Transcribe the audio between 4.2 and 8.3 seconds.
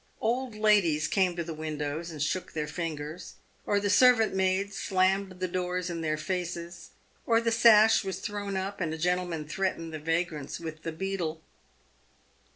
maids slammed the doors in their faces, or the sash was